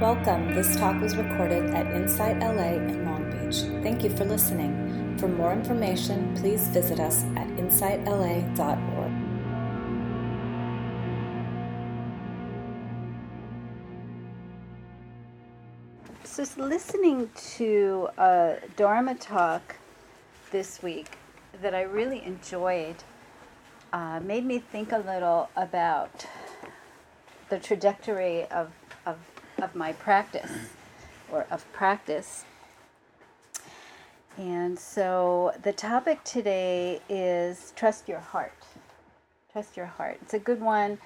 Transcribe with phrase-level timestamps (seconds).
[0.00, 0.54] Welcome.
[0.54, 3.60] This talk was recorded at Insight LA in Long Beach.
[3.82, 5.16] Thank you for listening.
[5.16, 9.12] For more information, please visit us at insightla.org.
[16.24, 19.76] So, listening to a Dharma talk
[20.50, 21.16] this week
[21.62, 22.96] that I really enjoyed
[23.94, 26.26] uh, made me think a little about
[27.48, 28.72] the trajectory of,
[29.62, 30.50] of, my practice
[31.30, 32.44] or of practice.
[34.36, 38.66] And so the topic today is trust your heart.
[39.52, 40.18] Trust your heart.
[40.22, 40.98] It's a good one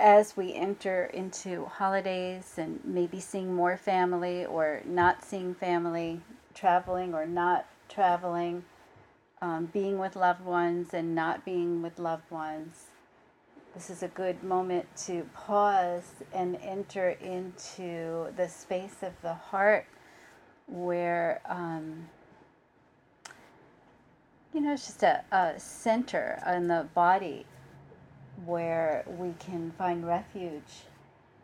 [0.00, 6.20] as we enter into holidays and maybe seeing more family or not seeing family,
[6.54, 8.64] traveling or not traveling,
[9.40, 12.87] um, being with loved ones and not being with loved ones.
[13.74, 19.86] This is a good moment to pause and enter into the space of the heart
[20.66, 22.08] where, um,
[24.52, 27.44] you know, it's just a, a center in the body
[28.44, 30.84] where we can find refuge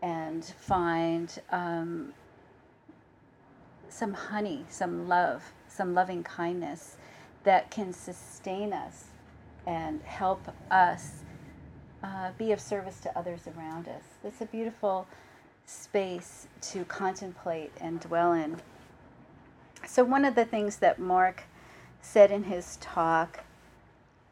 [0.03, 2.15] and find um,
[3.89, 6.97] some honey, some love, some loving kindness
[7.45, 9.05] that can sustain us
[9.67, 11.23] and help us
[12.05, 14.03] uh, be of service to others around us.
[14.23, 15.07] It's a beautiful
[15.65, 18.61] space to contemplate and dwell in.
[19.87, 21.45] So, one of the things that Mark
[22.03, 23.41] said in his talk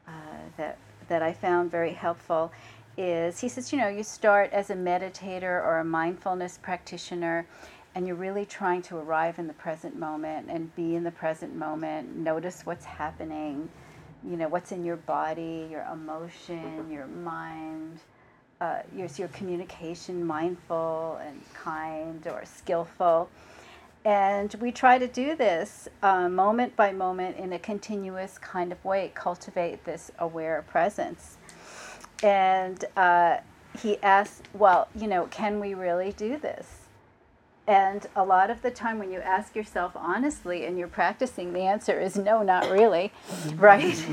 [0.06, 0.10] uh,
[0.58, 0.76] that,
[1.08, 2.52] that I found very helpful
[2.98, 7.46] is he says, you know, you start as a meditator or a mindfulness practitioner,
[7.94, 11.54] and you're really trying to arrive in the present moment and be in the present
[11.54, 13.70] moment, notice what's happening
[14.28, 18.00] you know what's in your body your emotion your mind
[18.60, 23.28] uh, your, your communication mindful and kind or skillful?
[24.04, 28.84] And we try to do this uh, moment by moment in a continuous kind of
[28.84, 31.38] way cultivate this aware presence.
[32.22, 33.38] And uh,
[33.80, 36.81] he asked well you know can we really do this
[37.66, 41.60] and a lot of the time, when you ask yourself honestly and you're practicing, the
[41.60, 43.12] answer is no, not really,
[43.54, 44.04] right?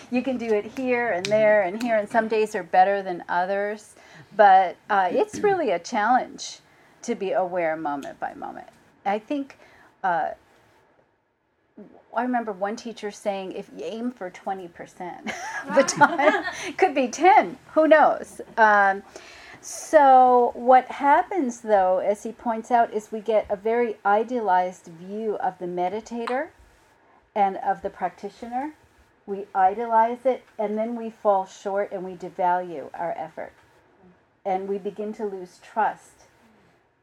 [0.10, 3.22] you can do it here and there and here, and some days are better than
[3.28, 3.94] others.
[4.34, 6.60] But uh, it's really a challenge
[7.02, 8.68] to be aware moment by moment.
[9.04, 9.58] I think
[10.02, 10.30] uh,
[12.16, 15.32] I remember one teacher saying if you aim for 20%
[15.74, 16.44] the time,
[16.76, 18.40] could be 10, who knows?
[18.56, 19.02] Um,
[19.64, 25.36] so, what happens though, as he points out, is we get a very idealized view
[25.36, 26.48] of the meditator
[27.34, 28.74] and of the practitioner.
[29.24, 33.54] We idolize it and then we fall short and we devalue our effort.
[34.44, 36.24] And we begin to lose trust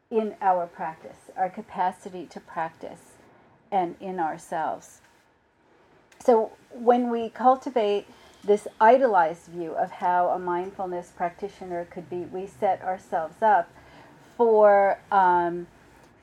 [0.08, 3.16] in our practice, our capacity to practice,
[3.72, 5.00] and in ourselves.
[6.24, 8.06] So, when we cultivate
[8.44, 13.70] this idolized view of how a mindfulness practitioner could be, we set ourselves up
[14.36, 15.66] for um,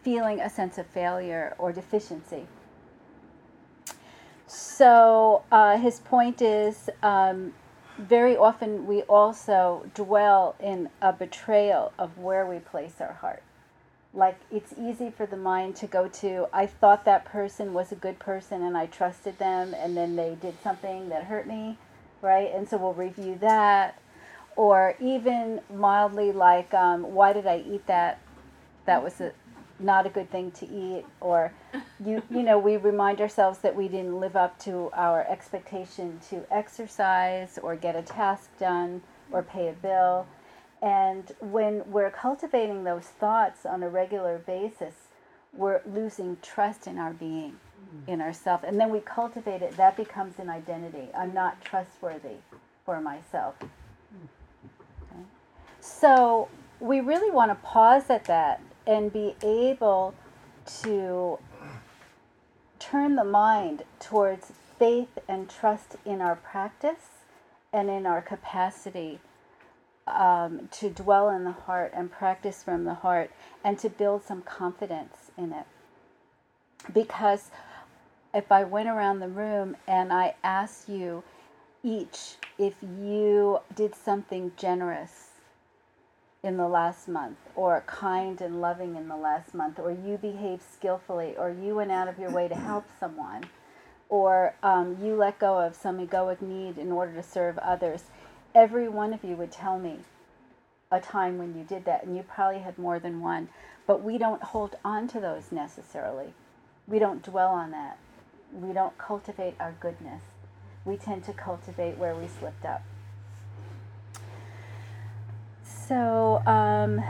[0.03, 2.45] feeling a sense of failure or deficiency.
[4.47, 7.53] So uh, his point is um,
[7.97, 13.43] very often we also dwell in a betrayal of where we place our heart.
[14.13, 17.95] Like it's easy for the mind to go to, I thought that person was a
[17.95, 21.77] good person and I trusted them, and then they did something that hurt me
[22.21, 22.51] right?
[22.53, 24.01] And so we'll review that.
[24.55, 28.19] Or even mildly like, um, why did I eat that?
[28.85, 29.31] That was a,
[29.79, 31.05] not a good thing to eat.
[31.21, 31.53] Or,
[32.05, 36.45] you, you know, we remind ourselves that we didn't live up to our expectation to
[36.51, 39.01] exercise or get a task done
[39.31, 40.27] or pay a bill.
[40.81, 44.95] And when we're cultivating those thoughts on a regular basis,
[45.53, 47.57] we're losing trust in our being
[48.07, 52.37] in ourselves and then we cultivate it that becomes an identity i'm not trustworthy
[52.85, 55.23] for myself okay?
[55.79, 56.47] so
[56.79, 60.13] we really want to pause at that and be able
[60.65, 61.37] to
[62.79, 67.23] turn the mind towards faith and trust in our practice
[67.73, 69.19] and in our capacity
[70.07, 73.29] um, to dwell in the heart and practice from the heart
[73.63, 75.65] and to build some confidence in it
[76.93, 77.51] because
[78.33, 81.23] if I went around the room and I asked you
[81.83, 85.29] each if you did something generous
[86.43, 90.61] in the last month, or kind and loving in the last month, or you behaved
[90.61, 93.49] skillfully, or you went out of your way to help someone,
[94.07, 98.05] or um, you let go of some egoic need in order to serve others,
[98.55, 99.99] every one of you would tell me
[100.91, 103.49] a time when you did that, and you probably had more than one.
[103.85, 106.33] But we don't hold on to those necessarily.
[106.87, 107.97] We don't dwell on that.
[108.53, 110.23] We don't cultivate our goodness.
[110.85, 112.83] We tend to cultivate where we slipped up.
[115.63, 117.03] So, um,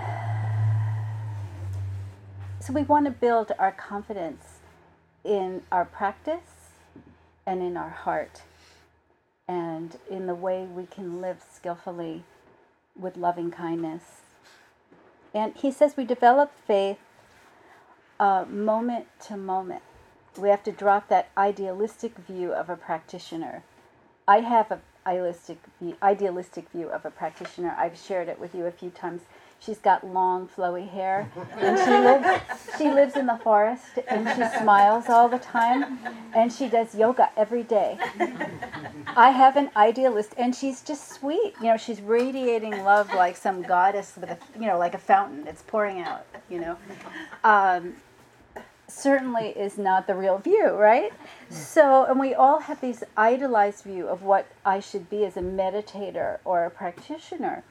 [2.60, 4.60] so we want to build our confidence
[5.24, 6.72] in our practice
[7.46, 8.44] and in our heart
[9.48, 12.24] and in the way we can live skillfully
[12.96, 14.22] with loving kindness.
[15.34, 17.00] And he says we develop faith
[18.20, 19.82] uh, moment to moment.
[20.38, 23.64] We have to drop that idealistic view of a practitioner.
[24.28, 25.58] I have a idealistic
[26.04, 27.76] idealistic view of a practitioner.
[27.78, 29.22] I've shared it with you a few times.
[29.60, 32.28] She's got long, flowy hair, and she lives
[32.78, 36.00] she lives in the forest, and she smiles all the time,
[36.34, 37.98] and she does yoga every day.
[39.18, 41.56] I have an idealist, and she's just sweet.
[41.60, 45.48] You know, she's radiating love like some goddess with a you know like a fountain.
[45.48, 46.26] It's pouring out.
[46.50, 46.78] You know.
[47.44, 47.96] Um,
[48.92, 51.12] certainly is not the real view, right?
[51.50, 55.42] So, and we all have these idolized view of what I should be as a
[55.42, 57.64] meditator or a practitioner.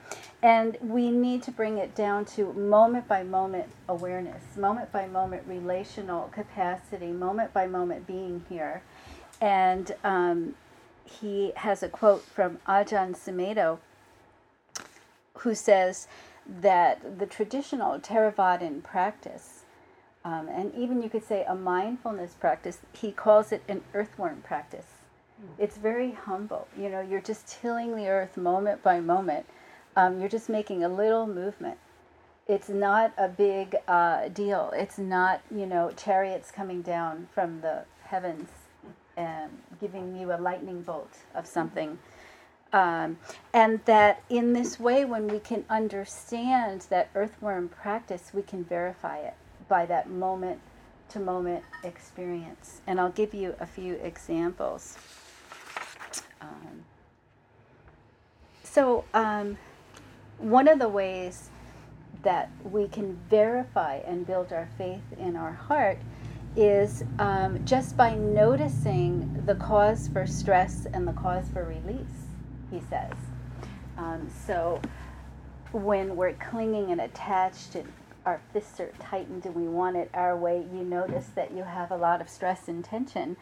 [0.42, 5.42] And we need to bring it down to moment by moment awareness, moment by moment
[5.46, 8.82] relational capacity, moment by moment being here.
[9.40, 10.54] And um,
[11.04, 13.78] he has a quote from Ajahn Sumedho
[15.38, 16.08] who says
[16.46, 19.57] that the traditional Theravadan practice
[20.24, 22.78] um, and even you could say a mindfulness practice.
[22.92, 24.86] He calls it an earthworm practice.
[25.40, 25.48] Mm.
[25.58, 26.66] It's very humble.
[26.76, 29.46] You know, you're just tilling the earth moment by moment.
[29.96, 31.78] Um, you're just making a little movement.
[32.46, 34.72] It's not a big uh, deal.
[34.74, 38.48] It's not, you know, chariots coming down from the heavens
[39.16, 39.50] and
[39.80, 41.98] giving you a lightning bolt of something.
[42.72, 43.18] Um,
[43.52, 49.18] and that in this way, when we can understand that earthworm practice, we can verify
[49.18, 49.34] it
[49.68, 50.60] by that moment
[51.10, 52.80] to moment experience.
[52.86, 54.98] And I'll give you a few examples.
[56.40, 56.84] Um,
[58.62, 59.58] so, um,
[60.38, 61.50] one of the ways
[62.22, 65.98] that we can verify and build our faith in our heart
[66.56, 72.26] is um, just by noticing the cause for stress and the cause for release,
[72.70, 73.12] he says.
[73.96, 74.80] Um, so,
[75.72, 77.92] when we're clinging and attached and
[78.28, 81.90] our fists are tightened and we want it our way, you notice that you have
[81.90, 83.38] a lot of stress and tension.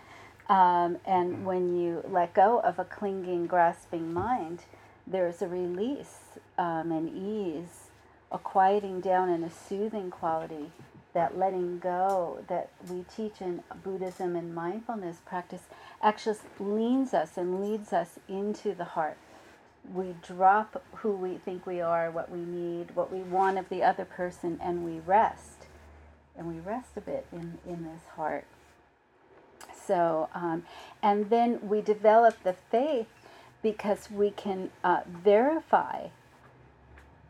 [0.48, 4.60] Um, and when you let go of a clinging, grasping mind,
[5.04, 7.88] there's a release um, and ease,
[8.30, 10.70] a quieting down and a soothing quality,
[11.14, 15.62] that letting go that we teach in Buddhism and mindfulness practice
[16.00, 19.16] actually leans us and leads us into the heart
[19.94, 23.82] we drop who we think we are, what we need, what we want of the
[23.82, 25.66] other person, and we rest.
[26.36, 28.46] And we rest a bit in, in this heart.
[29.86, 30.64] So, um,
[31.02, 33.06] and then we develop the faith
[33.62, 36.08] because we can uh, verify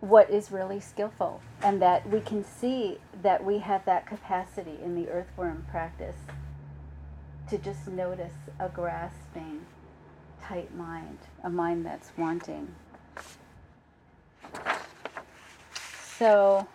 [0.00, 4.94] what is really skillful and that we can see that we have that capacity in
[4.94, 6.16] the earthworm practice
[7.48, 9.64] to just notice a grasping
[10.48, 12.68] tight mind, a mind that's wanting.
[16.18, 16.66] So,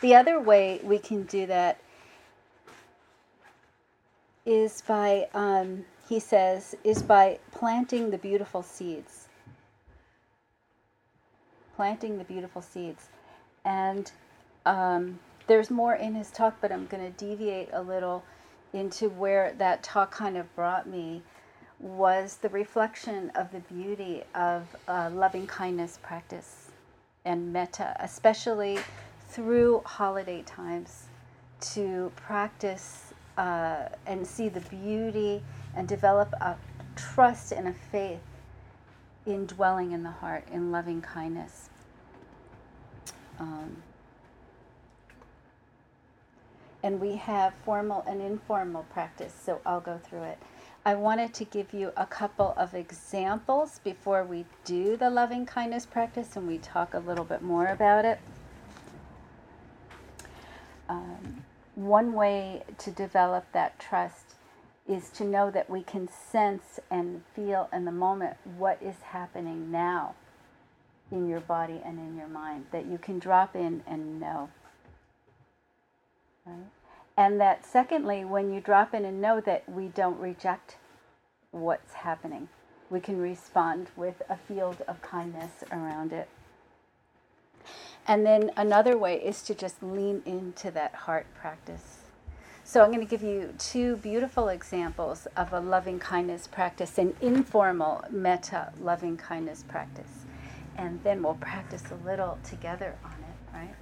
[0.00, 1.80] the other way we can do that
[4.44, 9.28] is by, um, he says, is by planting the beautiful seeds.
[11.76, 13.08] Planting the beautiful seeds.
[13.64, 14.10] And
[14.66, 18.24] um, there's more in his talk, but I'm going to deviate a little
[18.72, 21.22] into where that talk kind of brought me
[21.78, 26.70] was the reflection of the beauty of uh, loving kindness practice
[27.24, 28.78] and metta, especially
[29.28, 31.06] through holiday times,
[31.60, 35.42] to practice uh, and see the beauty
[35.74, 36.56] and develop a
[36.96, 38.20] trust and a faith
[39.26, 41.70] in dwelling in the heart, in loving kindness.
[43.38, 43.82] Um,
[46.82, 50.38] and we have formal and informal practice, so I'll go through it.
[50.84, 55.86] I wanted to give you a couple of examples before we do the loving kindness
[55.86, 58.18] practice and we talk a little bit more about it.
[60.88, 61.44] Um,
[61.76, 64.34] one way to develop that trust
[64.88, 69.70] is to know that we can sense and feel in the moment what is happening
[69.70, 70.14] now
[71.12, 74.48] in your body and in your mind, that you can drop in and know.
[77.16, 80.76] And that, secondly, when you drop in and know that we don't reject
[81.50, 82.48] what's happening,
[82.90, 86.28] we can respond with a field of kindness around it.
[88.06, 91.98] And then another way is to just lean into that heart practice.
[92.64, 97.14] So I'm going to give you two beautiful examples of a loving kindness practice, an
[97.20, 100.26] informal metta loving kindness practice.
[100.76, 103.74] And then we'll practice a little together on it, right?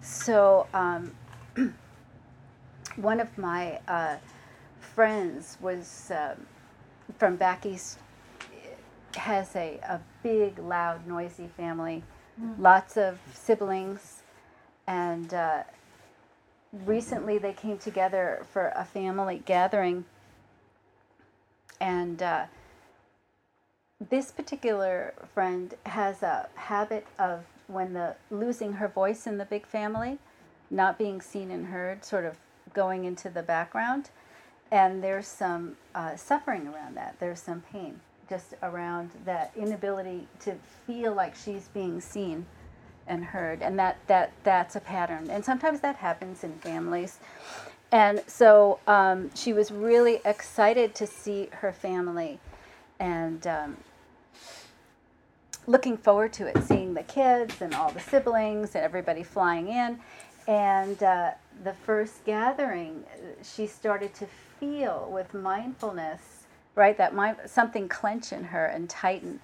[0.00, 1.12] So um,
[2.96, 4.16] one of my uh,
[4.80, 6.46] friends was um,
[7.18, 7.98] from back east,
[9.16, 12.02] has a, a big, loud, noisy family,
[12.40, 12.58] mm.
[12.58, 14.22] lots of siblings,
[14.86, 15.62] and uh,
[16.84, 20.04] recently they came together for a family gathering.
[21.80, 22.46] And uh,
[24.10, 29.66] this particular friend has a habit of when the losing her voice in the big
[29.66, 30.18] family,
[30.74, 32.36] not being seen and heard, sort of
[32.72, 34.10] going into the background.
[34.70, 37.16] And there's some uh, suffering around that.
[37.20, 40.54] There's some pain just around that inability to
[40.86, 42.46] feel like she's being seen
[43.06, 47.18] and heard and that that that's a pattern and sometimes that happens in families
[47.92, 52.38] and so um, she was really excited to see her family
[52.98, 53.76] and um,
[55.66, 59.98] looking forward to it seeing the kids and all the siblings and everybody flying in
[60.46, 61.32] and uh,
[61.62, 63.04] the first gathering,
[63.42, 64.26] she started to
[64.60, 69.40] feel with mindfulness, right, that mind, something clench in her and tighten.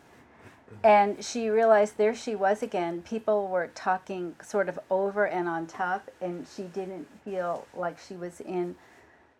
[0.85, 3.03] And she realized there she was again.
[3.03, 8.15] People were talking sort of over and on top, and she didn't feel like she
[8.15, 8.77] was in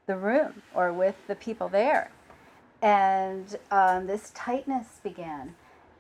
[0.07, 2.11] the room or with the people there.
[2.83, 5.55] And um, this tightness began.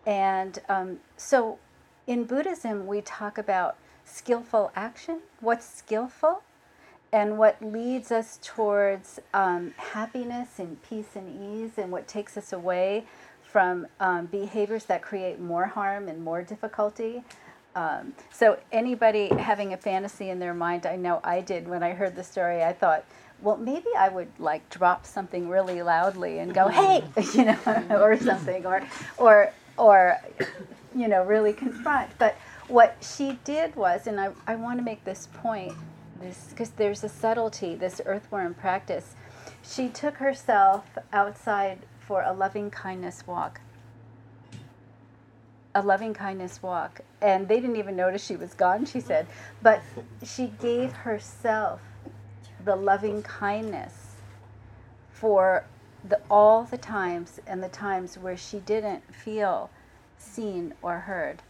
[0.06, 1.58] And um, so
[2.06, 3.76] in Buddhism, we talk about
[4.10, 6.42] skillful action, what's skillful,
[7.12, 12.52] and what leads us towards um, happiness and peace and ease, and what takes us
[12.52, 13.04] away
[13.42, 17.22] from um, behaviors that create more harm and more difficulty.
[17.74, 21.92] Um, so, anybody having a fantasy in their mind, I know I did when I
[21.92, 23.04] heard the story, I thought,
[23.42, 27.02] well, maybe I would like drop something really loudly and go, "Hey,"
[27.34, 27.58] you know,
[27.90, 28.82] or something, or,
[29.16, 30.18] or, or,
[30.94, 32.10] you know, really confront.
[32.18, 32.36] But
[32.70, 35.74] what she did was, and I, I want to make this point,
[36.20, 39.14] this because there's a subtlety, this earthworm practice.
[39.62, 43.60] She took herself outside for a loving kindness walk.
[45.74, 47.00] A loving kindness walk.
[47.20, 49.26] And they didn't even notice she was gone, she said.
[49.62, 49.82] But
[50.24, 51.80] she gave herself
[52.64, 54.16] the loving kindness
[55.12, 55.64] for
[56.08, 59.70] the, all the times and the times where she didn't feel
[60.18, 61.42] seen or heard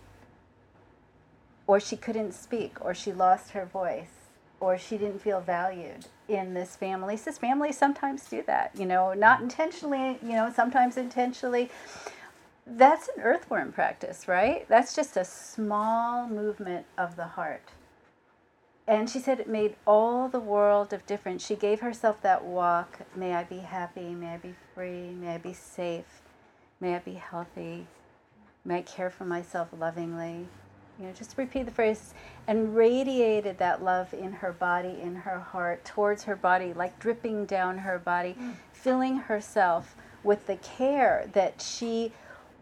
[1.71, 6.53] or she couldn't speak, or she lost her voice, or she didn't feel valued in
[6.53, 7.15] this family.
[7.15, 11.71] This families sometimes do that, you know, not intentionally, you know, sometimes intentionally.
[12.67, 14.69] That's an earthworm practice, right?
[14.69, 17.69] That's just a small movement of the heart.
[18.89, 21.47] And she said it made all the world of difference.
[21.47, 22.99] She gave herself that walk.
[23.15, 24.13] May I be happy.
[24.13, 25.13] May I be free.
[25.13, 26.21] May I be safe.
[26.81, 27.87] May I be healthy.
[28.65, 30.49] May I care for myself lovingly
[31.01, 32.13] you know, just repeat the phrase
[32.47, 37.47] and radiated that love in her body, in her heart, towards her body, like dripping
[37.47, 38.55] down her body, mm.
[38.73, 42.13] filling herself with the care that she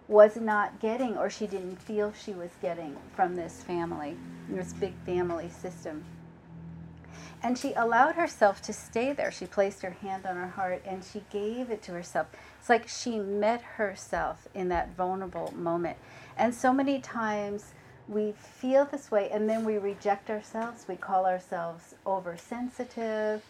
[0.06, 4.16] was not getting or she didn't feel she was getting from this family,
[4.48, 6.04] this big family system.
[7.42, 9.30] And she allowed herself to stay there.
[9.30, 12.28] She placed her hand on her heart and she gave it to herself.
[12.58, 15.96] It's like she met herself in that vulnerable moment.
[16.36, 17.72] And so many times,
[18.08, 20.86] we feel this way and then we reject ourselves.
[20.88, 23.42] We call ourselves oversensitive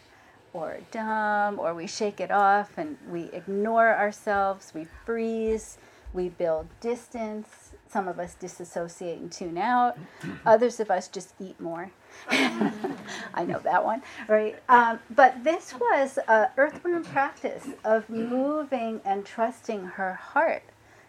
[0.51, 5.77] or dumb, or we shake it off and we ignore ourselves, we freeze,
[6.11, 7.71] we build distance.
[7.87, 9.97] Some of us disassociate and tune out.
[10.45, 11.91] Others of us just eat more.
[12.31, 14.55] I know that one, right?
[14.69, 20.63] Um, but this was a earthworm practice of moving and trusting her heart,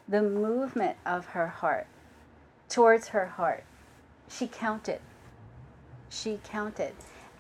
[0.07, 1.87] the movement of her heart
[2.71, 3.65] towards her heart.
[4.29, 5.01] She counted.
[6.09, 6.95] She counted.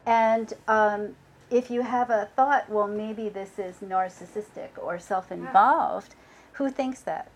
[0.04, 1.16] And um,
[1.50, 6.14] if you have a thought, well, maybe this is narcissistic or self involved,
[6.52, 7.30] who thinks that?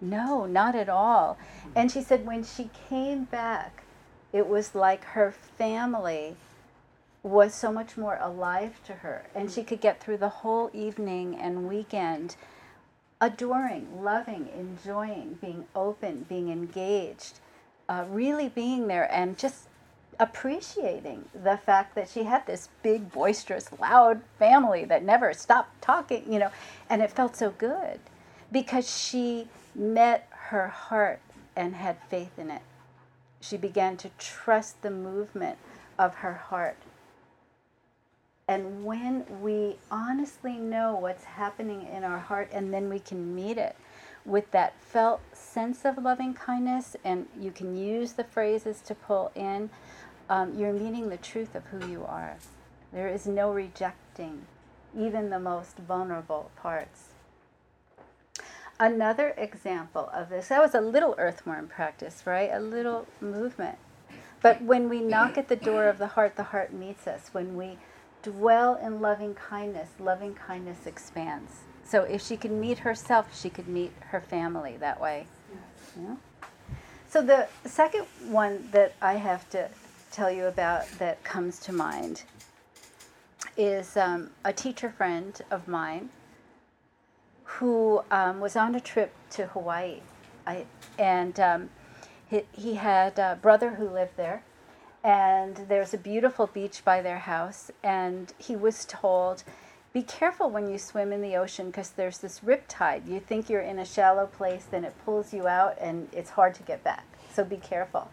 [0.00, 1.36] No, not at all.
[1.76, 3.82] And she said when she came back,
[4.32, 6.36] it was like her family
[7.22, 9.26] was so much more alive to her.
[9.34, 12.36] And she could get through the whole evening and weekend
[13.20, 17.40] adoring, loving, enjoying, being open, being engaged,
[17.88, 19.68] uh, really being there and just
[20.18, 26.30] appreciating the fact that she had this big, boisterous, loud family that never stopped talking,
[26.30, 26.50] you know,
[26.88, 27.98] and it felt so good
[28.52, 31.20] because she met her heart
[31.56, 32.62] and had faith in it.
[33.40, 35.58] She began to trust the movement
[35.98, 36.76] of her heart.
[38.50, 43.56] And when we honestly know what's happening in our heart and then we can meet
[43.56, 43.76] it
[44.24, 49.30] with that felt sense of loving kindness, and you can use the phrases to pull
[49.36, 49.70] in,
[50.28, 52.38] um, you're meeting the truth of who you are.
[52.92, 54.46] There is no rejecting
[54.98, 57.10] even the most vulnerable parts.
[58.80, 62.50] Another example of this, that was a little earthworm practice, right?
[62.52, 63.78] A little movement.
[64.42, 67.28] But when we knock at the door of the heart, the heart meets us.
[67.30, 67.78] When we
[68.22, 71.52] dwell in loving kindness, loving kindness expands.
[71.84, 75.26] So if she could meet herself, she could meet her family that way.
[76.00, 76.16] Yeah.
[77.08, 79.68] So the second one that I have to
[80.12, 82.22] tell you about that comes to mind
[83.56, 86.10] is um, a teacher friend of mine
[87.44, 90.00] who um, was on a trip to Hawaii.
[90.46, 90.66] I,
[90.98, 91.70] and um,
[92.28, 94.44] he, he had a brother who lived there,
[95.02, 97.70] and there's a beautiful beach by their house.
[97.82, 99.44] And he was told,
[99.92, 103.08] be careful when you swim in the ocean because there's this rip tide.
[103.08, 106.54] You think you're in a shallow place, then it pulls you out, and it's hard
[106.54, 107.04] to get back.
[107.32, 108.08] So be careful.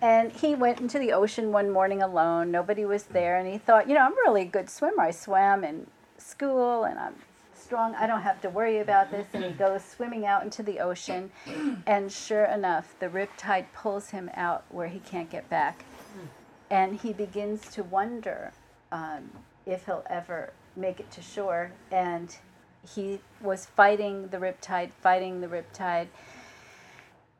[0.00, 2.50] And he went into the ocean one morning alone.
[2.50, 3.36] Nobody was there.
[3.36, 5.02] And he thought, you know, I'm really a good swimmer.
[5.02, 7.14] I swam in school and I'm
[7.52, 7.96] strong.
[7.96, 9.26] I don't have to worry about this.
[9.32, 11.32] And he goes swimming out into the ocean.
[11.86, 15.84] And sure enough, the rip tide pulls him out where he can't get back.
[16.70, 18.52] And he begins to wonder
[18.92, 19.30] um,
[19.66, 21.72] if he'll ever make it to shore.
[21.90, 22.36] And
[22.94, 26.08] he was fighting the riptide, fighting the riptide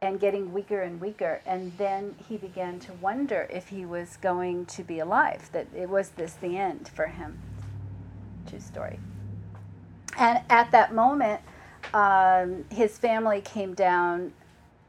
[0.01, 1.41] and getting weaker and weaker.
[1.45, 5.89] And then he began to wonder if he was going to be alive, that it
[5.89, 7.39] was this the end for him.
[8.49, 8.99] True story.
[10.17, 11.41] And at that moment,
[11.95, 14.33] um, his family came down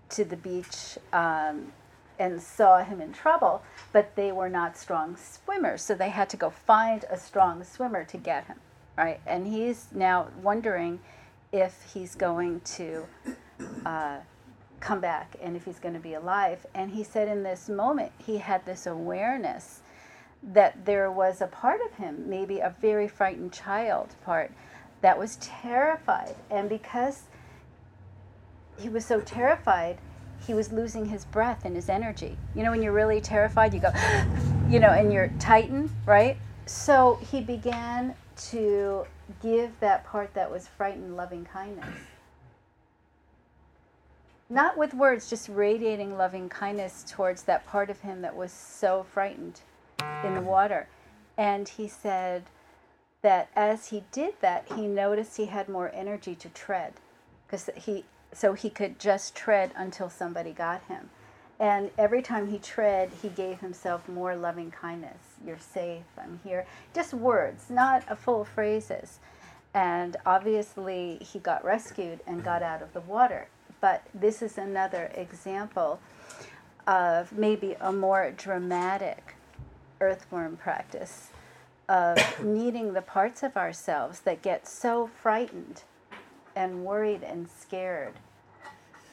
[0.09, 1.71] to the beach um,
[2.19, 6.37] and saw him in trouble, but they were not strong swimmers, so they had to
[6.37, 8.59] go find a strong swimmer to get him,
[8.97, 9.21] right?
[9.25, 10.99] And he's now wondering
[11.51, 13.07] if he's going to.
[13.85, 14.17] Uh,
[14.79, 16.65] come back and if he's going to be alive.
[16.73, 19.81] And he said in this moment, he had this awareness
[20.41, 24.51] that there was a part of him, maybe a very frightened child part,
[25.01, 26.35] that was terrified.
[26.49, 27.23] And because
[28.79, 29.97] he was so terrified,
[30.45, 32.37] he was losing his breath and his energy.
[32.55, 33.91] You know, when you're really terrified, you go,
[34.69, 36.37] you know, and you're tightened, right?
[36.65, 38.15] So he began
[38.49, 39.05] to
[39.41, 41.95] give that part that was frightened loving kindness
[44.49, 49.05] not with words, just radiating loving kindness towards that part of him that was so
[49.13, 49.61] frightened
[50.23, 50.87] in the water.
[51.37, 52.45] And he said
[53.21, 56.93] that as he did that, he noticed he had more energy to tread
[57.45, 61.09] because he so he could just tread until somebody got him.
[61.59, 65.19] And every time he tread, he gave himself more loving kindness.
[65.45, 66.65] You're safe, I'm here.
[66.93, 69.19] Just words, not a full phrases.
[69.73, 73.47] And obviously, he got rescued and got out of the water
[73.81, 75.99] but this is another example
[76.87, 79.35] of maybe a more dramatic
[80.01, 81.29] earthworm practice
[81.87, 85.83] of needing the parts of ourselves that get so frightened
[86.55, 88.13] and worried and scared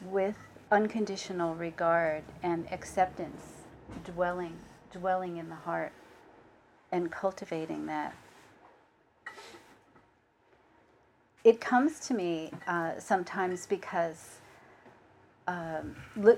[0.03, 0.37] with
[0.71, 3.43] unconditional regard and acceptance
[4.05, 4.57] dwelling
[4.93, 5.93] dwelling in the heart
[6.93, 8.15] and cultivating that.
[11.45, 14.39] It comes to me uh, sometimes because
[15.47, 15.95] um,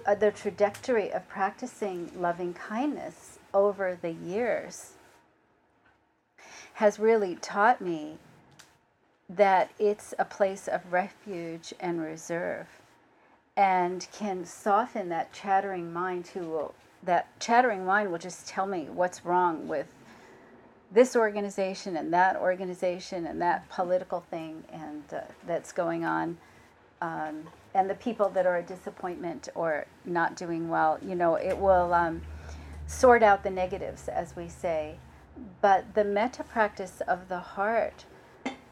[0.06, 4.92] uh, the trajectory of practicing loving kindness over the years
[6.74, 8.18] has really taught me
[9.28, 12.66] that it's a place of refuge and reserve
[13.56, 18.88] and can soften that chattering mind who will that chattering mind will just tell me
[18.92, 19.86] what's wrong with
[20.90, 26.36] this organization and that organization and that political thing and uh, that's going on
[27.00, 31.56] um, and the people that are a disappointment or not doing well, you know, it
[31.56, 32.22] will um,
[32.86, 34.96] sort out the negatives, as we say.
[35.60, 38.04] But the metta practice of the heart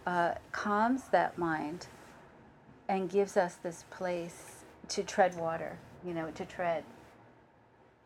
[0.07, 1.89] uh, calms that mind
[2.89, 6.85] and gives us this place to tread water, you know, to tread.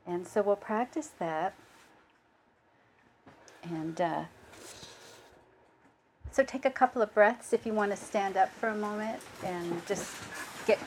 [0.06, 1.54] And so we'll practice that.
[3.62, 4.24] And uh,
[6.30, 9.20] so take a couple of breaths if you want to stand up for a moment
[9.44, 10.10] and just
[10.66, 10.78] get.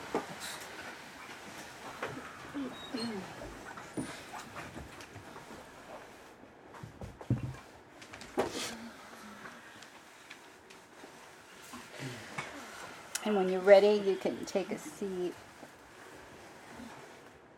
[13.24, 15.32] And when you're ready, you can take a seat.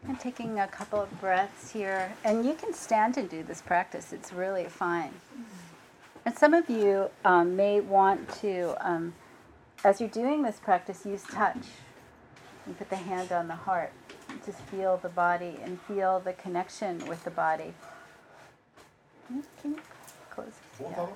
[0.08, 2.12] I'm taking a couple of breaths here.
[2.24, 5.12] And you can stand and do this practice, it's really fine.
[6.24, 9.14] And some of you um, may want to, um,
[9.84, 11.58] as you're doing this practice, use touch.
[12.66, 13.92] You put the hand on the heart.
[14.44, 17.74] Just feel the body and feel the connection with the body.
[19.26, 19.80] Can you, can you
[20.30, 20.52] close?
[20.80, 21.06] Yeah.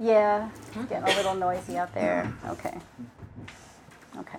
[0.00, 2.32] Yeah, it's getting a little noisy out there.
[2.46, 2.78] Okay.
[4.18, 4.38] Okay.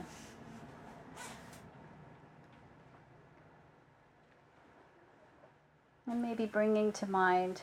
[6.07, 7.61] And maybe bringing to mind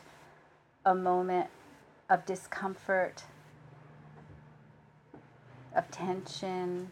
[0.85, 1.49] a moment
[2.09, 3.23] of discomfort,
[5.75, 6.91] of tension,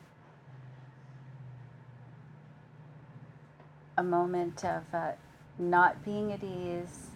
[3.97, 5.11] a moment of uh,
[5.57, 7.07] not being at ease,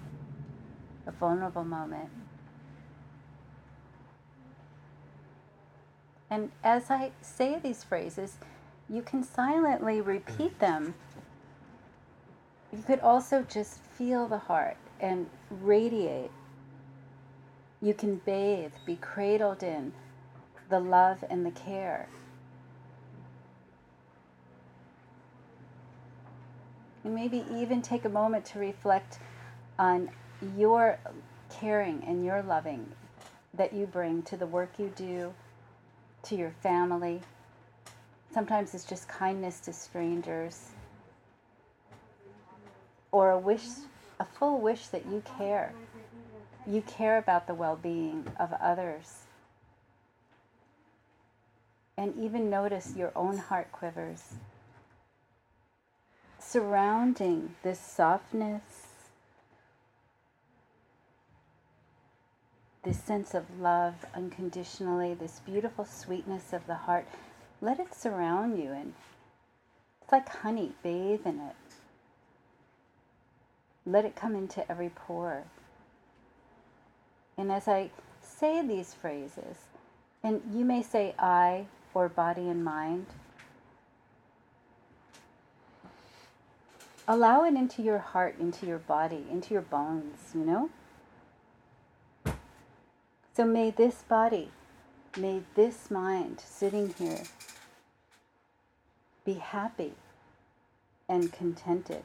[1.06, 2.10] a vulnerable moment.
[6.30, 8.38] And as I say these phrases,
[8.90, 10.94] you can silently repeat them.
[12.72, 16.32] You could also just feel the heart and radiate.
[17.82, 19.94] You can bathe, be cradled in
[20.70, 22.08] the love and the care.
[27.04, 29.20] And maybe even take a moment to reflect
[29.80, 30.12] on
[30.58, 31.00] your
[31.50, 32.92] caring and your loving
[33.54, 35.34] that you bring to the work you do
[36.24, 37.22] to your family.
[38.34, 40.70] Sometimes it's just kindness to strangers
[43.12, 43.66] or a wish,
[44.20, 45.74] a full wish that you care.
[46.68, 49.24] You care about the well being of others.
[51.98, 54.34] And even notice your own heart quivers.
[56.38, 58.89] Surrounding this softness,
[62.84, 67.08] this sense of love unconditionally, this beautiful sweetness of the heart,
[67.62, 68.94] let it surround you and
[70.02, 71.56] it's like honey, bathe in it.
[73.86, 75.44] Let it come into every pore.
[77.38, 79.58] And as I say these phrases,
[80.24, 83.06] and you may say I or body and mind,
[87.08, 90.70] allow it into your heart, into your body, into your bones, you know?
[93.36, 94.52] So may this body,
[95.18, 97.24] may this mind sitting here
[99.24, 99.94] be happy
[101.08, 102.04] and contented.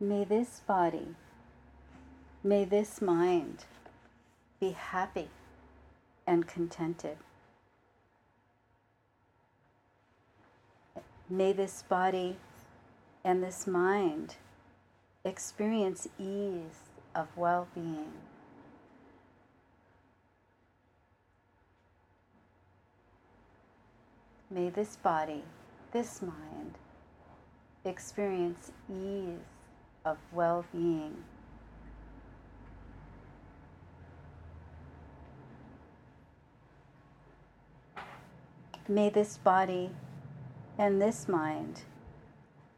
[0.00, 1.14] May this body,
[2.44, 3.64] may this mind
[4.60, 5.28] be happy
[6.26, 7.18] and contented.
[11.28, 12.36] May this body
[13.24, 14.36] and this mind
[15.28, 18.12] experience ease of well being.
[24.50, 25.44] May this body,
[25.92, 26.78] this mind,
[27.84, 29.44] experience ease
[30.06, 31.24] of well being.
[38.88, 39.90] May this body
[40.78, 41.82] and this mind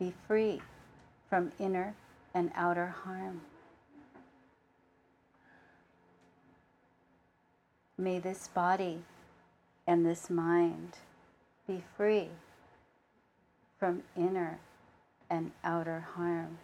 [0.01, 0.61] be free
[1.29, 1.95] from inner
[2.35, 3.43] and outer harm.
[7.99, 9.03] May this body
[9.87, 10.97] and this mind
[11.67, 12.29] be free
[13.79, 14.59] from inner
[15.29, 16.59] and outer harm.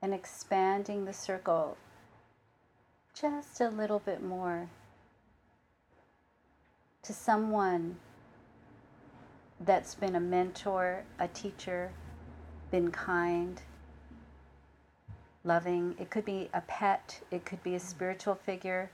[0.00, 1.76] And expanding the circle
[3.18, 4.68] just a little bit more
[7.02, 7.96] to someone
[9.60, 11.90] that's been a mentor, a teacher,
[12.70, 13.62] been kind,
[15.44, 15.94] loving.
[15.98, 18.90] It could be a pet, it could be a spiritual figure.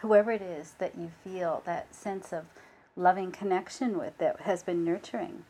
[0.00, 2.46] Whoever it is that you feel that sense of
[2.96, 5.44] loving connection with that has been nurturing.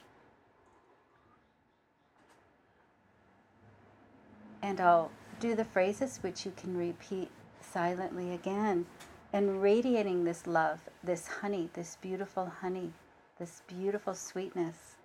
[4.61, 8.87] And I'll do the phrases which you can repeat silently again
[9.33, 12.93] and radiating this love, this honey, this beautiful honey,
[13.39, 14.97] this beautiful sweetness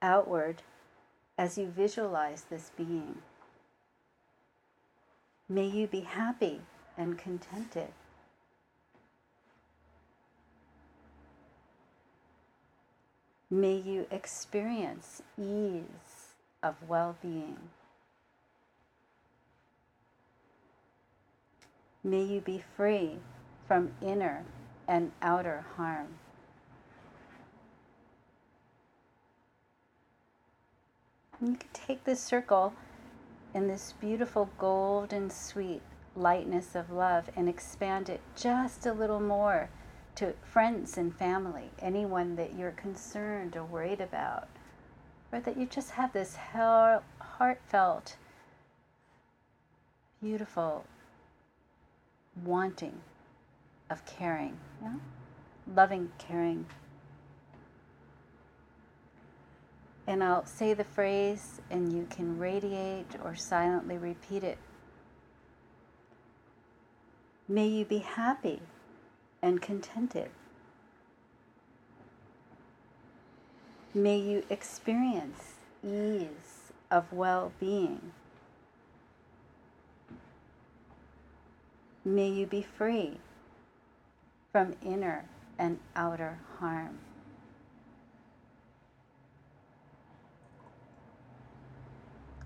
[0.00, 0.62] outward
[1.36, 3.18] as you visualize this being.
[5.48, 6.60] May you be happy
[6.96, 7.88] and contented.
[13.50, 17.58] May you experience ease of well being.
[22.02, 23.18] May you be free
[23.66, 24.44] from inner
[24.86, 26.08] and outer harm.
[31.40, 32.74] And you can take this circle
[33.54, 35.82] in this beautiful golden sweet
[36.16, 39.68] lightness of love and expand it just a little more
[40.16, 44.48] to friends and family, anyone that you're concerned or worried about,
[45.32, 48.16] or that you just have this heartfelt,
[50.22, 50.84] beautiful
[52.44, 53.00] wanting
[53.90, 54.56] of caring,
[55.74, 56.66] loving, caring.
[60.06, 64.58] And I'll say the phrase, and you can radiate or silently repeat it.
[67.48, 68.60] May you be happy
[69.42, 70.30] and contented.
[73.92, 78.12] May you experience ease of well being.
[82.04, 83.18] May you be free
[84.54, 85.24] from inner
[85.58, 86.96] and outer harm.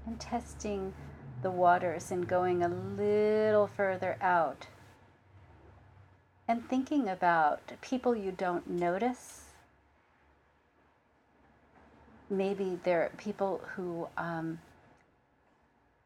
[0.06, 0.94] And testing
[1.42, 4.68] the waters and going a little further out
[6.48, 9.42] and thinking about people you don't notice.
[12.30, 14.60] Maybe there are people who um,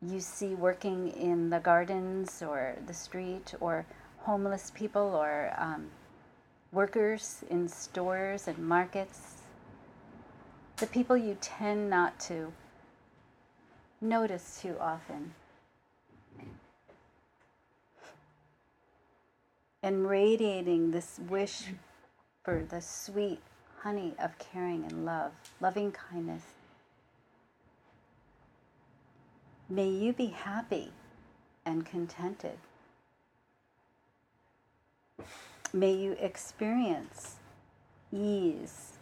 [0.04, 3.86] you see working in the gardens or the street, or
[4.24, 5.90] homeless people, or um,
[6.72, 9.42] workers in stores and markets.
[10.76, 12.52] The people you tend not to
[14.00, 15.34] notice too often.
[19.82, 21.64] and radiating this wish
[22.44, 23.40] for the sweet
[23.80, 26.42] honey of caring and love, loving kindness.
[29.68, 30.92] May you be happy
[31.66, 32.58] and contented.
[35.72, 37.36] May you experience
[38.12, 38.92] ease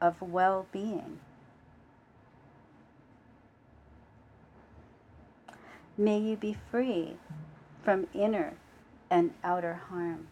[0.00, 1.20] of well being.
[5.96, 7.16] May you be free
[7.82, 8.54] from inner
[9.10, 10.28] and outer harm.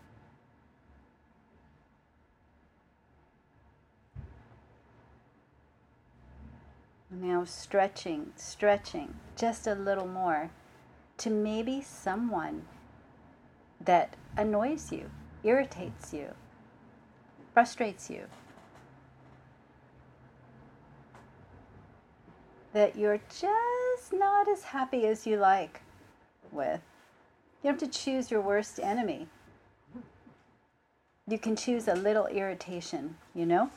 [7.11, 10.51] Now, stretching, stretching just a little more
[11.19, 12.65] to maybe someone
[13.81, 15.11] that annoys you,
[15.45, 16.29] irritates you,
[17.53, 18.23] frustrates you.
[22.73, 25.83] That you're just not as happy as you like
[26.51, 26.81] with.
[27.63, 29.29] You have to choose your worst enemy.
[31.29, 33.71] You can choose a little irritation, you know?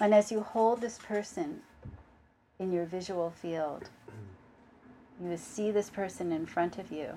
[0.00, 1.60] And as you hold this person
[2.58, 3.90] in your visual field,
[5.22, 7.14] you see this person in front of you.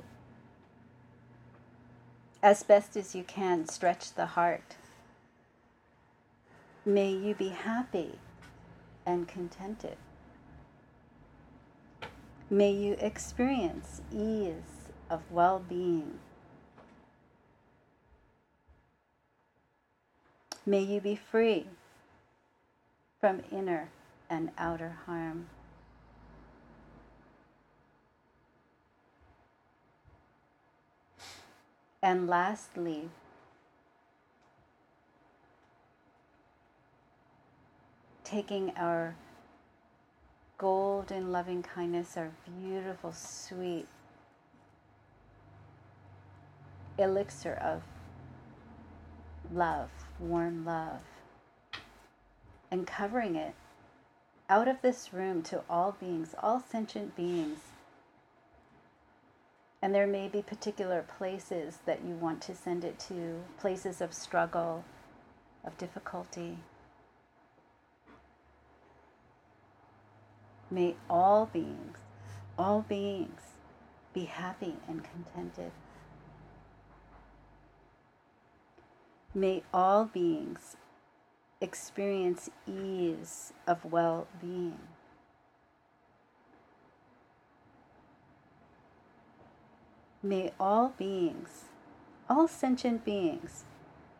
[2.42, 4.78] As best as you can, stretch the heart.
[6.86, 8.18] May you be happy
[9.06, 9.98] and contented.
[12.50, 16.20] May you experience ease of well being.
[20.66, 21.66] May you be free
[23.20, 23.90] from inner
[24.30, 25.48] and outer harm.
[32.02, 33.10] And lastly,
[38.24, 39.16] taking our
[40.58, 42.32] golden loving kindness, our
[42.62, 43.88] beautiful, sweet
[46.98, 47.82] elixir of
[49.52, 51.00] love, warm love,
[52.70, 53.56] and covering it
[54.50, 57.69] out of this room to all beings, all sentient beings.
[59.82, 64.14] And there may be particular places that you want to send it to, places of
[64.14, 64.84] struggle,
[65.64, 66.58] of difficulty.
[70.70, 71.98] May all beings,
[72.58, 73.42] all beings,
[74.14, 75.72] be happy and contented.
[79.34, 80.76] May all beings
[81.62, 84.80] experience ease of well being.
[90.22, 91.64] May all beings,
[92.30, 93.64] all sentient beings,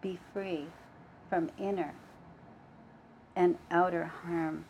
[0.02, 0.68] be free
[1.30, 1.94] from inner
[3.36, 4.64] and outer harm.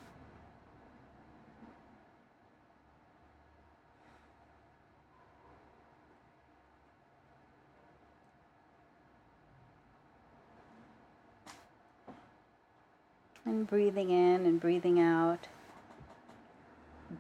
[13.46, 15.48] And breathing in and breathing out.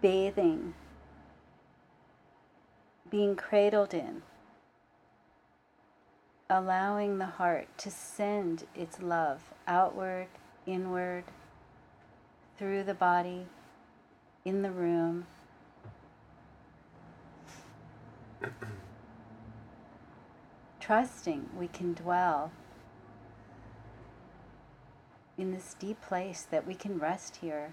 [0.01, 0.73] Bathing.
[3.09, 4.21] Being cradled in.
[6.49, 10.27] Allowing the heart to send its love outward,
[10.65, 11.23] inward,
[12.57, 13.45] through the body,
[14.45, 15.25] in the room.
[20.79, 22.51] Trusting we can dwell
[25.39, 27.71] in this deep place, that we can rest here,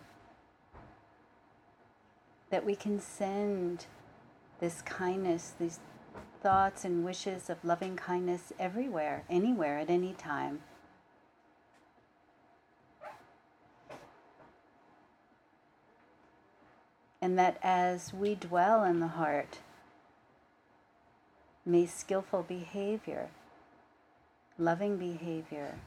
[2.48, 3.86] that we can send
[4.60, 5.80] this kindness, these
[6.42, 10.60] thoughts and wishes of loving kindness everywhere, anywhere, at any time.
[17.20, 19.58] And that as we dwell in the heart,
[21.64, 23.28] may skillful behavior,
[24.58, 25.80] loving behavior,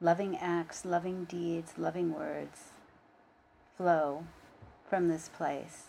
[0.00, 2.70] loving acts, loving deeds, loving words
[3.76, 4.24] flow
[4.88, 5.88] from this place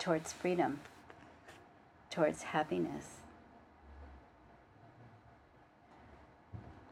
[0.00, 0.80] towards freedom,
[2.10, 3.18] towards happiness.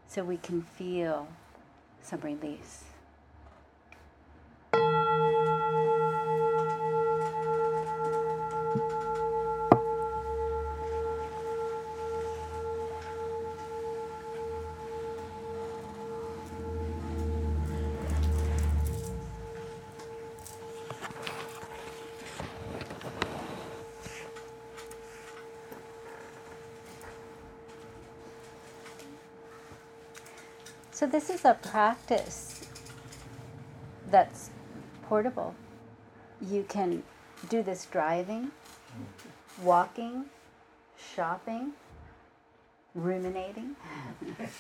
[0.06, 1.26] So we can feel
[2.02, 2.84] some release.
[30.98, 32.66] So, this is a practice
[34.10, 34.50] that's
[35.04, 35.54] portable.
[36.40, 37.04] You can
[37.48, 38.50] do this driving,
[39.62, 40.24] walking,
[41.14, 41.74] shopping,
[42.96, 43.76] ruminating,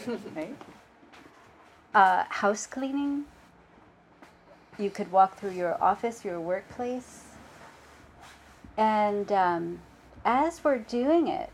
[0.36, 0.56] right?
[1.92, 3.24] Uh, house cleaning.
[4.78, 7.24] You could walk through your office, your workplace.
[8.76, 9.80] And um,
[10.24, 11.50] as we're doing it,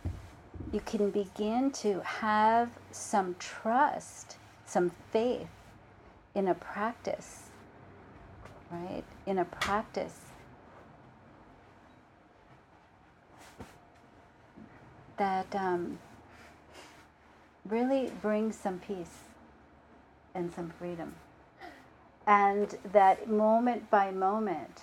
[0.75, 4.37] you can begin to have some trust
[4.75, 5.47] some faith
[6.35, 7.43] in a practice,
[8.73, 9.05] right?
[9.25, 10.19] In a practice
[15.17, 16.01] that um,
[17.65, 19.19] really brings some peace
[20.35, 21.15] and some freedom.
[22.27, 24.81] And that moment by moment,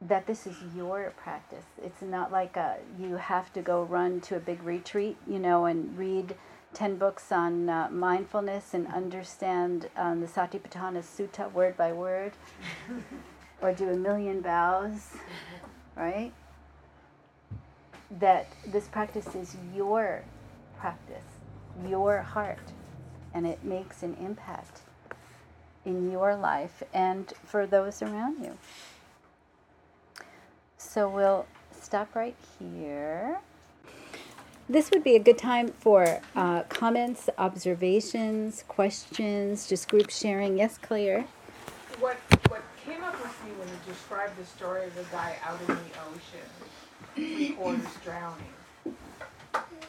[0.00, 1.64] that this is your practice.
[1.80, 5.66] It's not like a, you have to go run to a big retreat, you know,
[5.66, 6.34] and read
[6.74, 12.32] 10 books on uh, mindfulness and understand um, the Satipatthana Sutta word by word,
[13.62, 15.10] or do a million vows,
[15.96, 16.32] right?
[18.10, 20.22] That this practice is your
[20.78, 21.24] practice,
[21.88, 22.72] your heart,
[23.32, 24.80] and it makes an impact
[25.86, 28.58] in your life and for those around you.
[30.76, 31.46] So we'll
[31.80, 33.38] stop right here.
[34.68, 40.58] This would be a good time for uh, comments, observations, questions, just group sharing.
[40.58, 41.24] Yes, Claire?
[42.00, 42.16] What,
[42.48, 45.68] what came up with me when you described the story of the guy out in
[45.68, 46.48] the ocean,
[47.14, 48.96] three quarters drowning,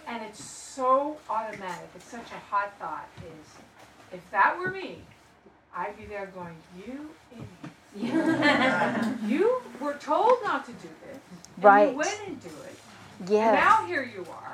[0.07, 4.99] and it's so automatic, it's such a hot thought, is if that were me,
[5.75, 7.47] I'd be there going, you idiot.
[9.25, 11.19] you were told not to do this.
[11.55, 11.89] And right.
[11.89, 12.77] You went and do it.
[13.27, 13.53] Yes.
[13.55, 14.47] Now here you are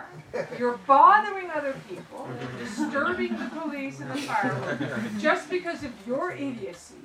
[0.57, 2.27] you're bothering other people,
[2.59, 6.95] disturbing the police and the firemen just because of your idiocy.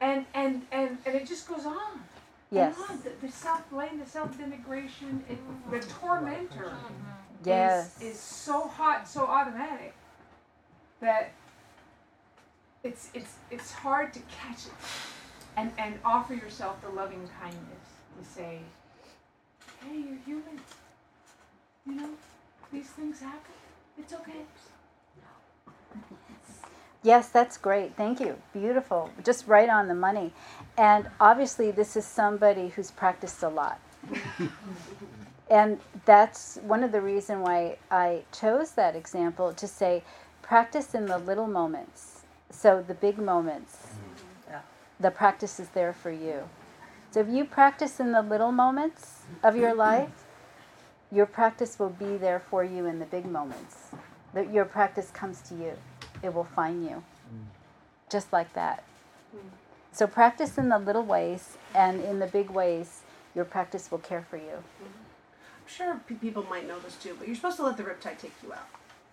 [0.00, 2.02] And and and, and it just goes on.
[2.50, 2.76] Yes.
[2.88, 2.98] On.
[3.02, 5.20] The, the self blame, the self denigration,
[5.70, 6.72] the tormentor
[7.44, 7.96] yes.
[8.00, 9.94] is, is so hot, so automatic
[11.00, 11.32] that
[12.84, 14.72] it's it's it's hard to catch it
[15.56, 17.62] and, and offer yourself the loving kindness
[18.18, 18.58] to say,
[19.86, 20.60] Hey, you're human
[21.86, 22.10] you know,
[22.72, 23.52] these things happen.
[23.98, 24.42] It's okay.
[27.02, 27.96] Yes, that's great.
[27.96, 28.36] Thank you.
[28.52, 29.10] Beautiful.
[29.24, 30.32] Just right on the money.
[30.76, 33.80] And obviously, this is somebody who's practiced a lot.
[35.50, 40.02] and that's one of the reason why I chose that example to say
[40.42, 42.22] practice in the little moments.
[42.50, 43.78] So the big moments,
[44.48, 44.60] yeah.
[44.98, 46.48] the practice is there for you.
[47.16, 50.26] So if you practice in the little moments of your life,
[51.10, 53.86] your practice will be there for you in the big moments.
[54.34, 55.72] That your practice comes to you.
[56.22, 57.02] It will find you.
[57.32, 57.46] Mm.
[58.10, 58.84] Just like that.
[59.34, 59.38] Mm.
[59.92, 63.00] So practice in the little ways and in the big ways,
[63.34, 64.62] your practice will care for you.
[64.82, 68.34] I'm sure people might know this too, but you're supposed to let the riptide take
[68.42, 68.68] you out.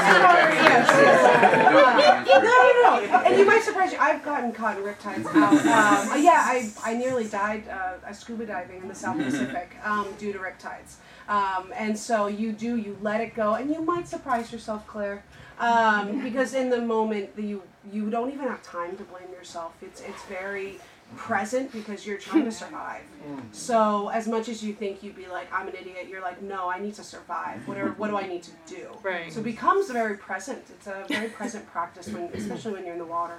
[2.26, 3.22] no, no, no.
[3.24, 3.98] And you might surprise you.
[4.00, 5.52] I've gotten caught in riptides out.
[5.52, 10.32] Um, yeah, I, I nearly died uh, scuba diving in the South Pacific um, due
[10.32, 10.96] to riptides.
[11.28, 15.24] Um, and so you do, you let it go, and you might surprise yourself, Claire,
[15.58, 19.74] um, because in the moment you you don't even have time to blame yourself.
[19.82, 20.80] It's it's very
[21.16, 22.64] present because you're trying to hmm.
[22.64, 23.02] survive.
[23.24, 23.40] Hmm.
[23.52, 26.68] So as much as you think you'd be like, I'm an idiot, you're like, no,
[26.68, 27.66] I need to survive.
[27.66, 28.88] Whatever, what do I need to do?
[29.02, 29.32] Right.
[29.32, 30.64] So it becomes very present.
[30.70, 33.36] It's a very present practice when, especially when you're in the water.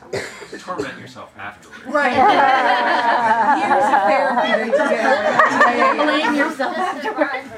[0.00, 1.84] So- Torment yourself afterwards.
[1.86, 2.16] Right.
[3.60, 7.48] Years of therapy to get Blame yourself afterwards.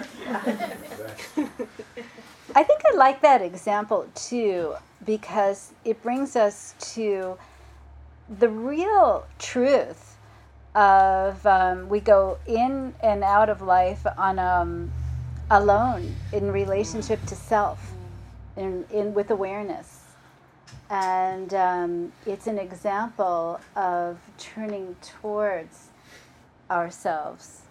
[2.55, 4.75] I think I like that example too
[5.05, 7.39] because it brings us to
[8.29, 10.17] the real truth
[10.75, 14.93] of um, we go in and out of life on um,
[15.51, 17.93] alone in relationship to self,
[18.57, 20.03] in, in with awareness,
[20.91, 25.89] and um, it's an example of turning towards
[26.71, 27.63] ourselves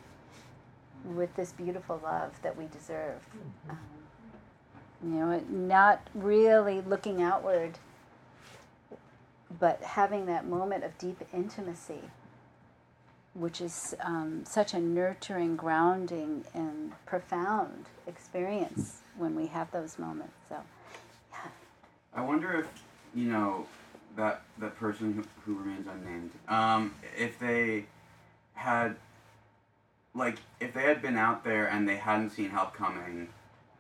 [1.04, 3.22] with this beautiful love that we deserve.
[3.70, 3.78] Um,
[5.04, 7.78] you know, not really looking outward,
[9.60, 12.02] but having that moment of deep intimacy,
[13.34, 20.34] which is um, such a nurturing, grounding, and profound experience when we have those moments.
[20.50, 20.58] So,
[21.32, 21.50] yeah.
[22.14, 22.68] I wonder if
[23.14, 23.68] you know
[24.16, 27.86] that that person who, who remains unnamed, um, if they
[28.54, 28.96] had
[30.14, 33.28] like if they had been out there and they hadn't seen help coming,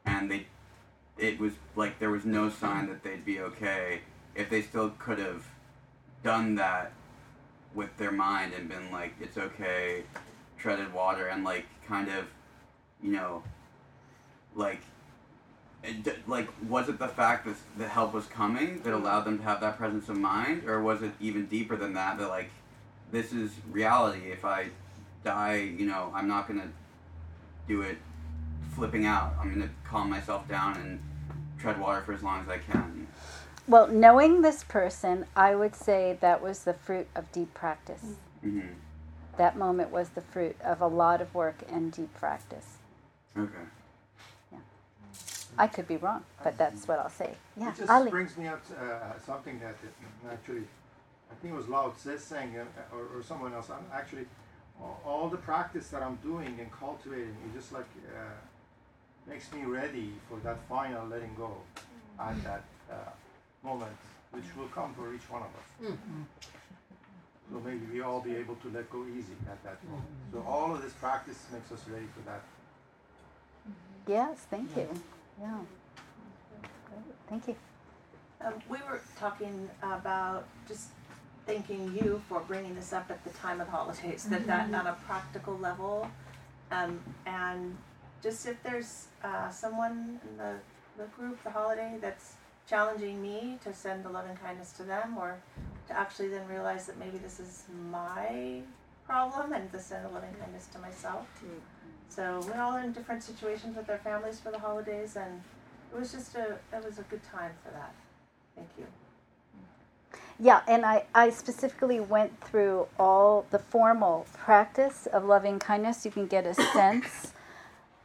[0.05, 0.47] and they
[1.17, 4.01] it was like there was no sign that they'd be okay.
[4.35, 5.45] If they still could have
[6.25, 6.91] done that
[7.75, 10.03] with their mind and been like, it's okay,
[10.57, 12.25] treaded water, and like kind of,
[13.01, 13.43] you know,
[14.55, 14.81] like
[15.83, 19.43] it like was it the fact that the help was coming that allowed them to
[19.43, 20.67] have that presence of mind?
[20.67, 22.49] Or was it even deeper than that that like
[23.11, 24.31] this is reality.
[24.31, 24.69] If i
[25.23, 26.67] die you know i'm not to
[27.67, 27.97] do it
[28.75, 29.33] flipping out.
[29.39, 30.99] I'm to calm myself down and
[31.59, 33.04] tread water for as long as i can
[33.67, 38.03] Well, knowing this person, I would say that was the fruit of deep practice.
[38.41, 38.59] hmm
[39.37, 42.77] That moment was the fruit of a lot of work and deep practice.
[43.37, 43.65] okay
[44.51, 44.59] Yeah.
[45.57, 47.35] I could be wrong, but that's what I'll say.
[47.57, 48.11] Yeah, It just Ali.
[48.11, 49.75] brings me up to, uh, something that
[50.31, 50.65] actually,
[51.31, 53.69] I think it was Lao Tse saying, uh, or, or someone else.
[53.69, 54.27] I'm actually
[54.79, 58.37] all, all the practice that I'm doing and cultivating, it just like uh,
[59.27, 61.51] makes me ready for that final letting go
[62.19, 62.95] at that uh,
[63.65, 63.97] moment,
[64.31, 65.97] which will come for each one of us.
[67.51, 70.07] So maybe we all be able to let go easy at that moment.
[70.31, 72.41] So all of this practice makes us ready for that.
[74.07, 74.87] Yes, thank you.
[75.41, 75.57] Yeah.
[76.61, 77.55] Great, Thank you.
[78.41, 80.89] Um, we were talking about just
[81.45, 84.87] thanking you for bringing this up at the time of the holidays, that that on
[84.87, 86.09] a practical level,
[86.71, 87.77] um, and
[88.21, 90.53] just if there's uh, someone in the,
[90.97, 92.33] the group, the holiday, that's
[92.67, 95.37] challenging me to send the love and kindness to them, or
[95.87, 98.61] to actually then realize that maybe this is my
[99.05, 101.27] problem and to send the love and kindness to myself.
[101.37, 101.59] Mm-hmm.
[102.09, 105.41] So we're all in different situations with our families for the holidays, and
[105.93, 107.93] it was just a it was a good time for that.
[108.55, 108.85] Thank you.
[110.37, 116.03] Yeah, and I, I specifically went through all the formal practice of loving kindness.
[116.03, 117.31] You can get a sense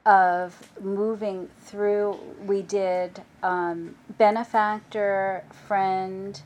[0.06, 2.18] of moving through.
[2.44, 6.40] We did um, benefactor, friend,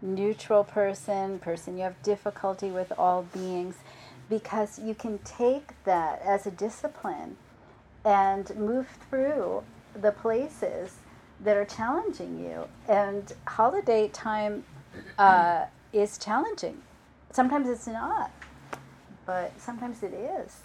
[0.00, 3.76] neutral person, person you have difficulty with all beings,
[4.28, 7.36] because you can take that as a discipline
[8.04, 9.62] and move through
[9.94, 10.96] the places
[11.40, 12.66] that are challenging you.
[12.88, 14.64] And holiday time
[15.18, 16.82] uh, is challenging.
[17.32, 18.30] Sometimes it's not,
[19.26, 20.63] but sometimes it is.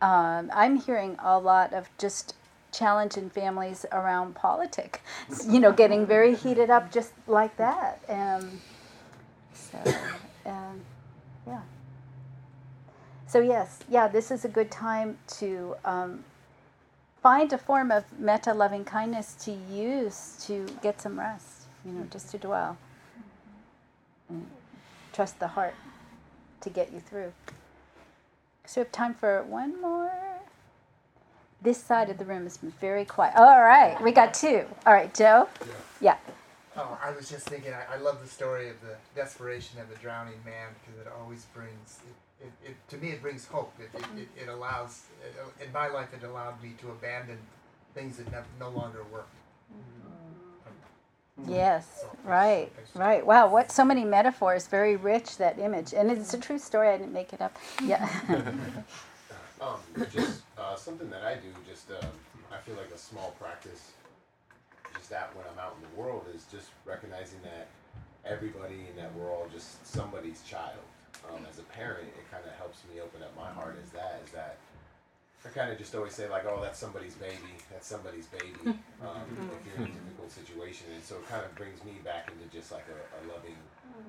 [0.00, 2.34] Um, I'm hearing a lot of just
[2.72, 5.00] challenge in families around politics,
[5.46, 8.00] you know, getting very heated up just like that.
[8.08, 8.60] Um,
[9.52, 9.78] so,
[10.46, 10.80] um,
[11.46, 11.60] yeah.
[13.26, 16.24] So, yes, yeah, this is a good time to um,
[17.22, 22.06] find a form of metta loving kindness to use to get some rest, you know,
[22.10, 22.76] just to dwell.
[24.28, 24.46] And
[25.12, 25.74] trust the heart
[26.62, 27.32] to get you through.
[28.72, 30.10] So we have time for one more.
[31.60, 33.34] This side of the room has been very quiet.
[33.36, 34.64] Oh, all right, we got two.
[34.86, 35.46] All right, Joe?
[36.00, 36.16] Yeah.
[36.74, 39.96] Oh, I was just thinking, I, I love the story of the desperation of the
[39.96, 41.98] drowning man because it always brings,
[42.40, 43.74] it, it, it, to me, it brings hope.
[43.78, 47.36] It, it, it, it allows, it, in my life, it allowed me to abandon
[47.92, 49.28] things that no, no longer work.
[49.70, 50.01] Mm-hmm.
[51.48, 53.24] Yes, right, right.
[53.26, 55.92] Wow, what so many metaphors, very rich that image.
[55.92, 57.56] And it's a true story, I didn't make it up.
[57.84, 58.08] Yeah.
[59.62, 59.78] Um,
[60.12, 62.10] just uh, something that I do, just um,
[62.50, 63.92] I feel like a small practice,
[64.98, 67.68] just that when I'm out in the world, is just recognizing that
[68.26, 70.82] everybody and that we're all just somebody's child.
[71.30, 74.20] Um, as a parent, it kind of helps me open up my heart as that,
[74.26, 74.58] is that
[75.44, 78.78] I kind of just always say like, oh, that's somebody's baby, that's somebody's baby.
[79.02, 82.30] Um, if you're in a difficult situation, and so it kind of brings me back
[82.30, 83.56] into just like a, a loving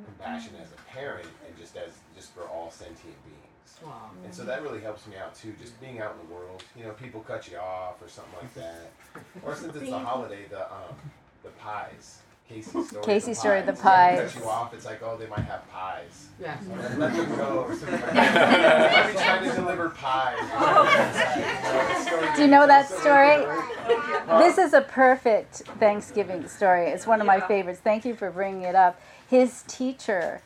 [0.06, 3.80] compassion as a parent, and just as just for all sentient beings.
[3.84, 4.12] Wow.
[4.24, 6.64] And so that really helps me out too, just being out in the world.
[6.78, 8.92] You know, people cut you off or something like that.
[9.44, 10.94] Or since it's the holiday, the um,
[11.42, 12.20] the pies.
[12.50, 13.04] Casey's story.
[13.06, 14.34] Casey's the story, the They pies.
[14.34, 14.74] cut you off.
[14.74, 16.28] It's like, oh, they might have pies.
[16.42, 16.58] Yeah.
[16.70, 18.92] Let, let them go or something like that.
[18.92, 20.38] Let me try to deliver pies.
[22.33, 23.46] Do you know that story?
[24.38, 26.88] This is a perfect Thanksgiving story.
[26.88, 27.80] It's one of my favorites.
[27.82, 29.00] Thank you for bringing it up.
[29.30, 30.42] His teacher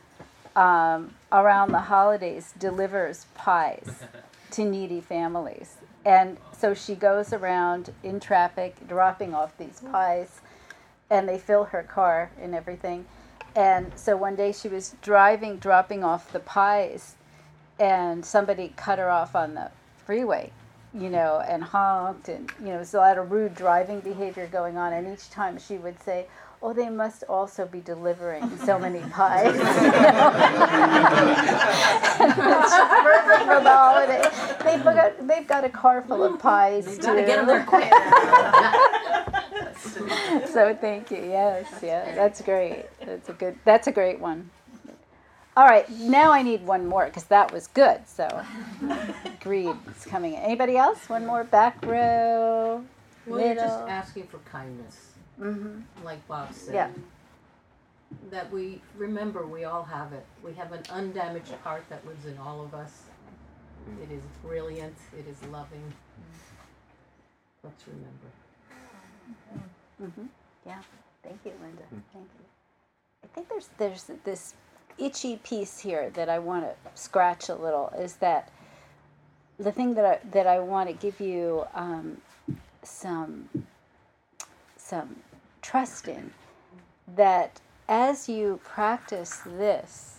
[0.54, 4.04] um, around the holidays delivers pies
[4.52, 5.74] to needy families.
[6.04, 10.40] And so she goes around in traffic dropping off these pies,
[11.10, 13.06] and they fill her car and everything.
[13.56, 17.16] And so one day she was driving, dropping off the pies,
[17.80, 19.72] and somebody cut her off on the
[20.06, 20.52] freeway,
[20.94, 24.76] you know, and honked, and you know, there's a lot of rude driving behavior going
[24.76, 24.92] on.
[24.92, 26.26] And each time she would say,
[26.62, 29.54] "Oh, they must also be delivering so many pies."
[32.18, 32.60] You know?
[32.62, 34.22] it's perfect for the holiday.
[34.64, 37.02] They've got they've got a car full of pies They too.
[37.02, 37.92] gotta get 'em there quick.
[40.48, 41.18] so thank you.
[41.30, 42.86] Yes, yeah, that's great.
[43.04, 43.58] That's a good.
[43.64, 44.50] That's a great one.
[45.58, 48.06] All right, now I need one more because that was good.
[48.06, 48.28] So,
[49.40, 50.34] greed is coming.
[50.34, 50.38] in.
[50.38, 51.08] Anybody else?
[51.08, 52.84] One more back row.
[53.26, 56.04] Well, you're just asking for kindness, Mm-hmm.
[56.04, 56.74] like Bob said.
[56.76, 56.90] Yeah.
[58.30, 60.24] That we remember we all have it.
[60.44, 63.02] We have an undamaged heart that lives in all of us.
[64.00, 64.96] It is brilliant.
[65.18, 65.92] It is loving.
[67.64, 68.30] Let's remember.
[70.00, 70.26] Mm-hmm.
[70.66, 70.82] Yeah.
[71.24, 71.82] Thank you, Linda.
[71.90, 72.44] Thank you.
[73.24, 74.54] I think there's there's this
[74.98, 77.92] itchy piece here that I want to scratch a little.
[77.98, 78.50] Is that
[79.58, 82.18] the thing that I that I want to give you um,
[82.82, 83.48] some
[84.76, 85.16] some
[85.62, 86.32] trust in
[87.16, 90.16] that as you practice this,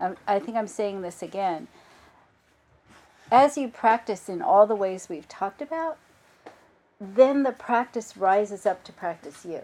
[0.00, 1.68] um, I think I'm saying this again.
[3.30, 5.98] As you practice in all the ways we've talked about,
[7.00, 9.62] then the practice rises up to practice you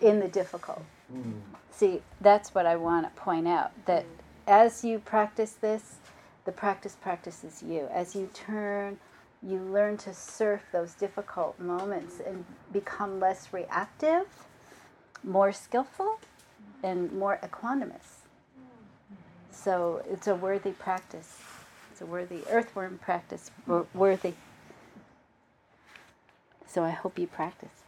[0.00, 0.84] in the difficult.
[1.70, 4.04] See, that's what I want to point out that
[4.46, 5.96] as you practice this,
[6.44, 7.88] the practice practices you.
[7.92, 8.98] As you turn,
[9.42, 14.26] you learn to surf those difficult moments and become less reactive,
[15.22, 16.18] more skillful,
[16.82, 18.24] and more equanimous.
[19.50, 21.38] So it's a worthy practice.
[21.92, 24.34] It's a worthy earthworm practice, wor- worthy.
[26.66, 27.87] So I hope you practice.